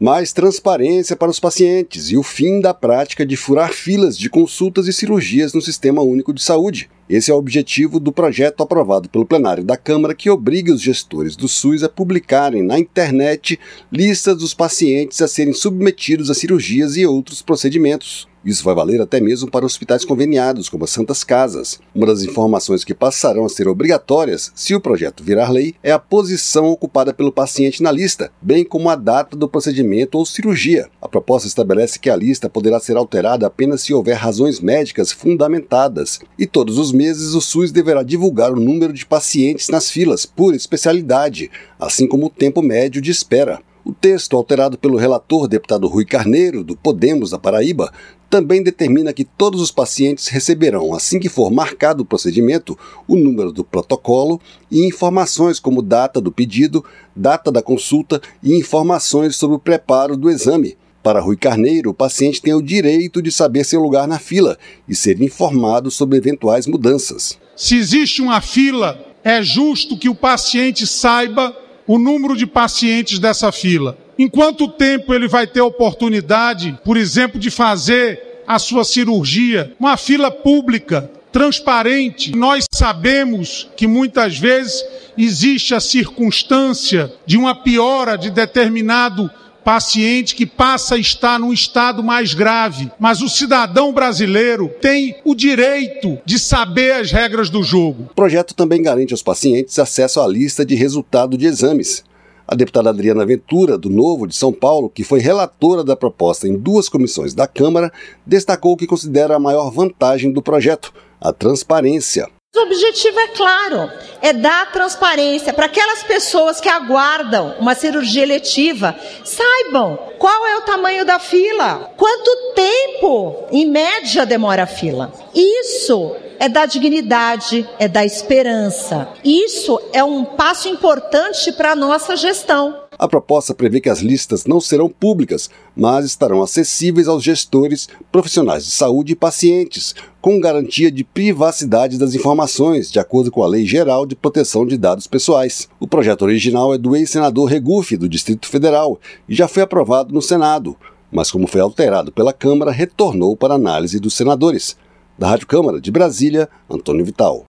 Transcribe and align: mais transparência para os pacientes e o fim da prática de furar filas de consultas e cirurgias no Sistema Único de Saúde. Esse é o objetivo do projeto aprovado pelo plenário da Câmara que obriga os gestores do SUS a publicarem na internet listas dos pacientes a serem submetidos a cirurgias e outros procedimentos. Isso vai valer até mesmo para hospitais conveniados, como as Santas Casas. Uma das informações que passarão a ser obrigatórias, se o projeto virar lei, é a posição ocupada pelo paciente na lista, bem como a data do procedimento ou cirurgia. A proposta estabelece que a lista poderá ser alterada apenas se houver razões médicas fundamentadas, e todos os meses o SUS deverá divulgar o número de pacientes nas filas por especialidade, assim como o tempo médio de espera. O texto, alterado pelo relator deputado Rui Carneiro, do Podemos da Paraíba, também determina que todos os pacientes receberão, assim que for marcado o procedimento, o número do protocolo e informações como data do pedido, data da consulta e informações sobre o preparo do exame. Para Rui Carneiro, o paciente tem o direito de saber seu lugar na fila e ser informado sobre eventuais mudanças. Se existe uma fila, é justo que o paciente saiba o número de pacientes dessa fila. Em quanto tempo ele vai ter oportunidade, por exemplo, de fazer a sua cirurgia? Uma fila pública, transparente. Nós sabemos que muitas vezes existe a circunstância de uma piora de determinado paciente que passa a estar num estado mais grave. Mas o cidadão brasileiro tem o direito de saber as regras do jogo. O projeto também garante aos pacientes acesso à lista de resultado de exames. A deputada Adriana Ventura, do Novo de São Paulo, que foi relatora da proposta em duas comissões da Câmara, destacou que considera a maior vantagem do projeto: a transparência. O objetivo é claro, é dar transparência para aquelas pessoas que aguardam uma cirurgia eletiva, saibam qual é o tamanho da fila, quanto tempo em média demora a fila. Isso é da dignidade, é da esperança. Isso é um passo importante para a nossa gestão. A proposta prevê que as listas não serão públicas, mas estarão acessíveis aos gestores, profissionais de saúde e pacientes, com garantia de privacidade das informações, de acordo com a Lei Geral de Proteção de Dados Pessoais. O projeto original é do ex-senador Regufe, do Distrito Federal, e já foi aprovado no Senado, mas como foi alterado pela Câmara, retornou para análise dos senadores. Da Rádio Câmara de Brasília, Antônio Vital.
mais 0.00 0.32
transparência 0.32 1.16
para 1.16 1.30
os 1.30 1.40
pacientes 1.40 2.12
e 2.12 2.16
o 2.16 2.22
fim 2.22 2.60
da 2.60 2.72
prática 2.72 3.26
de 3.26 3.36
furar 3.36 3.72
filas 3.72 4.16
de 4.16 4.30
consultas 4.30 4.86
e 4.86 4.92
cirurgias 4.92 5.52
no 5.52 5.60
Sistema 5.60 6.02
Único 6.02 6.32
de 6.32 6.40
Saúde. 6.40 6.88
Esse 7.08 7.30
é 7.30 7.34
o 7.34 7.38
objetivo 7.38 7.98
do 7.98 8.12
projeto 8.12 8.62
aprovado 8.62 9.08
pelo 9.08 9.24
plenário 9.24 9.64
da 9.64 9.78
Câmara 9.78 10.14
que 10.14 10.28
obriga 10.28 10.70
os 10.70 10.82
gestores 10.82 11.36
do 11.36 11.48
SUS 11.48 11.82
a 11.82 11.88
publicarem 11.88 12.62
na 12.62 12.78
internet 12.78 13.58
listas 13.90 14.36
dos 14.36 14.52
pacientes 14.52 15.22
a 15.22 15.26
serem 15.26 15.54
submetidos 15.54 16.28
a 16.28 16.34
cirurgias 16.34 16.98
e 16.98 17.06
outros 17.06 17.40
procedimentos. 17.40 18.28
Isso 18.44 18.64
vai 18.64 18.74
valer 18.74 19.00
até 19.00 19.20
mesmo 19.20 19.50
para 19.50 19.66
hospitais 19.66 20.04
conveniados, 20.04 20.68
como 20.68 20.84
as 20.84 20.90
Santas 20.90 21.24
Casas. 21.24 21.80
Uma 21.94 22.06
das 22.06 22.22
informações 22.22 22.84
que 22.84 22.94
passarão 22.94 23.44
a 23.44 23.48
ser 23.48 23.66
obrigatórias, 23.66 24.52
se 24.54 24.74
o 24.74 24.80
projeto 24.80 25.24
virar 25.24 25.50
lei, 25.50 25.74
é 25.82 25.90
a 25.90 25.98
posição 25.98 26.66
ocupada 26.66 27.12
pelo 27.12 27.32
paciente 27.32 27.82
na 27.82 27.90
lista, 27.90 28.30
bem 28.40 28.64
como 28.64 28.88
a 28.88 28.96
data 28.96 29.36
do 29.36 29.48
procedimento 29.48 30.16
ou 30.16 30.24
cirurgia. 30.24 30.88
A 31.02 31.08
proposta 31.08 31.48
estabelece 31.48 31.98
que 31.98 32.08
a 32.08 32.16
lista 32.16 32.48
poderá 32.48 32.78
ser 32.78 32.96
alterada 32.96 33.46
apenas 33.46 33.82
se 33.82 33.92
houver 33.92 34.16
razões 34.16 34.60
médicas 34.60 35.10
fundamentadas, 35.10 36.20
e 36.38 36.46
todos 36.46 36.78
os 36.78 36.92
meses 36.98 37.32
o 37.34 37.40
SUS 37.40 37.70
deverá 37.70 38.02
divulgar 38.02 38.52
o 38.52 38.60
número 38.60 38.92
de 38.92 39.06
pacientes 39.06 39.68
nas 39.68 39.88
filas 39.88 40.26
por 40.26 40.52
especialidade, 40.52 41.48
assim 41.78 42.08
como 42.08 42.26
o 42.26 42.30
tempo 42.30 42.60
médio 42.60 43.00
de 43.00 43.12
espera. 43.12 43.60
O 43.84 43.92
texto, 43.92 44.36
alterado 44.36 44.76
pelo 44.76 44.98
relator 44.98 45.46
deputado 45.46 45.86
Rui 45.86 46.04
Carneiro, 46.04 46.64
do 46.64 46.76
Podemos 46.76 47.30
da 47.30 47.38
Paraíba, 47.38 47.92
também 48.28 48.64
determina 48.64 49.12
que 49.12 49.24
todos 49.24 49.60
os 49.60 49.70
pacientes 49.70 50.26
receberão, 50.26 50.92
assim 50.92 51.20
que 51.20 51.28
for 51.28 51.52
marcado 51.52 52.02
o 52.02 52.04
procedimento, 52.06 52.76
o 53.06 53.14
número 53.14 53.52
do 53.52 53.62
protocolo 53.62 54.40
e 54.68 54.84
informações 54.84 55.60
como 55.60 55.80
data 55.80 56.20
do 56.20 56.32
pedido, 56.32 56.84
data 57.14 57.52
da 57.52 57.62
consulta 57.62 58.20
e 58.42 58.54
informações 58.54 59.36
sobre 59.36 59.56
o 59.56 59.60
preparo 59.60 60.16
do 60.16 60.28
exame. 60.28 60.76
Para 61.08 61.20
Rui 61.20 61.38
Carneiro, 61.38 61.88
o 61.88 61.94
paciente 61.94 62.42
tem 62.42 62.52
o 62.52 62.60
direito 62.60 63.22
de 63.22 63.32
saber 63.32 63.64
seu 63.64 63.80
lugar 63.80 64.06
na 64.06 64.18
fila 64.18 64.58
e 64.86 64.94
ser 64.94 65.22
informado 65.22 65.90
sobre 65.90 66.18
eventuais 66.18 66.66
mudanças. 66.66 67.38
Se 67.56 67.76
existe 67.76 68.20
uma 68.20 68.42
fila, 68.42 69.02
é 69.24 69.42
justo 69.42 69.96
que 69.96 70.10
o 70.10 70.14
paciente 70.14 70.86
saiba 70.86 71.56
o 71.86 71.98
número 71.98 72.36
de 72.36 72.46
pacientes 72.46 73.18
dessa 73.18 73.50
fila. 73.50 73.96
Em 74.18 74.28
quanto 74.28 74.68
tempo 74.68 75.14
ele 75.14 75.26
vai 75.26 75.46
ter 75.46 75.62
oportunidade, 75.62 76.78
por 76.84 76.98
exemplo, 76.98 77.40
de 77.40 77.50
fazer 77.50 78.42
a 78.46 78.58
sua 78.58 78.84
cirurgia? 78.84 79.72
Uma 79.80 79.96
fila 79.96 80.30
pública, 80.30 81.10
transparente. 81.32 82.36
Nós 82.36 82.66
sabemos 82.70 83.66
que 83.78 83.86
muitas 83.86 84.36
vezes 84.36 84.84
existe 85.16 85.74
a 85.74 85.80
circunstância 85.80 87.10
de 87.24 87.38
uma 87.38 87.54
piora 87.54 88.18
de 88.18 88.30
determinado 88.30 89.30
paciente 89.68 90.34
que 90.34 90.46
passa 90.46 90.94
a 90.94 90.98
estar 90.98 91.38
num 91.38 91.52
estado 91.52 92.02
mais 92.02 92.32
grave. 92.32 92.90
Mas 92.98 93.20
o 93.20 93.28
cidadão 93.28 93.92
brasileiro 93.92 94.66
tem 94.80 95.16
o 95.26 95.34
direito 95.34 96.18
de 96.24 96.38
saber 96.38 96.92
as 96.92 97.12
regras 97.12 97.50
do 97.50 97.62
jogo. 97.62 98.04
O 98.04 98.14
projeto 98.14 98.54
também 98.54 98.82
garante 98.82 99.12
aos 99.12 99.22
pacientes 99.22 99.78
acesso 99.78 100.22
à 100.22 100.26
lista 100.26 100.64
de 100.64 100.74
resultado 100.74 101.36
de 101.36 101.44
exames. 101.44 102.02
A 102.46 102.54
deputada 102.54 102.88
Adriana 102.88 103.26
Ventura, 103.26 103.76
do 103.76 103.90
Novo 103.90 104.26
de 104.26 104.34
São 104.34 104.54
Paulo, 104.54 104.88
que 104.88 105.04
foi 105.04 105.20
relatora 105.20 105.84
da 105.84 105.94
proposta 105.94 106.48
em 106.48 106.56
duas 106.56 106.88
comissões 106.88 107.34
da 107.34 107.46
Câmara, 107.46 107.92
destacou 108.26 108.74
que 108.74 108.86
considera 108.86 109.36
a 109.36 109.38
maior 109.38 109.70
vantagem 109.70 110.32
do 110.32 110.40
projeto: 110.40 110.94
a 111.20 111.30
transparência. 111.30 112.26
O 112.58 112.62
objetivo 112.62 113.20
é 113.20 113.28
claro, 113.28 113.88
é 114.20 114.32
dar 114.32 114.72
transparência 114.72 115.52
para 115.52 115.66
aquelas 115.66 116.02
pessoas 116.02 116.60
que 116.60 116.68
aguardam 116.68 117.54
uma 117.60 117.72
cirurgia 117.76 118.24
eletiva, 118.24 118.98
saibam 119.24 119.96
qual 120.18 120.44
é 120.44 120.56
o 120.56 120.62
tamanho 120.62 121.04
da 121.04 121.20
fila, 121.20 121.92
quanto 121.96 122.54
tempo 122.56 123.46
em 123.52 123.64
média 123.64 124.26
demora 124.26 124.64
a 124.64 124.66
fila. 124.66 125.12
Isso 125.32 126.16
é 126.40 126.48
da 126.48 126.66
dignidade, 126.66 127.68
é 127.78 127.86
da 127.86 128.04
esperança. 128.04 129.08
Isso 129.24 129.80
é 129.92 130.02
um 130.02 130.24
passo 130.24 130.68
importante 130.68 131.52
para 131.52 131.70
a 131.70 131.76
nossa 131.76 132.16
gestão. 132.16 132.87
A 132.98 133.06
proposta 133.06 133.54
prevê 133.54 133.80
que 133.80 133.88
as 133.88 134.00
listas 134.00 134.44
não 134.44 134.60
serão 134.60 134.88
públicas, 134.88 135.48
mas 135.76 136.04
estarão 136.04 136.42
acessíveis 136.42 137.06
aos 137.06 137.22
gestores, 137.22 137.88
profissionais 138.10 138.64
de 138.64 138.72
saúde 138.72 139.12
e 139.12 139.16
pacientes, 139.16 139.94
com 140.20 140.40
garantia 140.40 140.90
de 140.90 141.04
privacidade 141.04 141.96
das 141.96 142.14
informações, 142.14 142.90
de 142.90 142.98
acordo 142.98 143.30
com 143.30 143.44
a 143.44 143.46
Lei 143.46 143.64
Geral 143.64 144.04
de 144.04 144.16
Proteção 144.16 144.66
de 144.66 144.76
Dados 144.76 145.06
Pessoais. 145.06 145.68
O 145.78 145.86
projeto 145.86 146.22
original 146.22 146.74
é 146.74 146.78
do 146.78 146.96
ex-senador 146.96 147.48
Regufe, 147.48 147.96
do 147.96 148.08
Distrito 148.08 148.48
Federal, 148.48 148.98
e 149.28 149.34
já 149.34 149.46
foi 149.46 149.62
aprovado 149.62 150.12
no 150.12 150.20
Senado, 150.20 150.76
mas 151.10 151.30
como 151.30 151.46
foi 151.46 151.60
alterado 151.60 152.10
pela 152.10 152.32
Câmara, 152.32 152.72
retornou 152.72 153.36
para 153.36 153.54
análise 153.54 154.00
dos 154.00 154.14
senadores. 154.14 154.76
Da 155.16 155.28
Rádio 155.28 155.46
Câmara 155.46 155.80
de 155.80 155.90
Brasília, 155.90 156.48
Antônio 156.68 157.04
Vital. 157.04 157.36